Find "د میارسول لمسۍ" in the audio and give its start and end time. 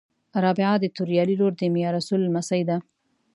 1.57-2.61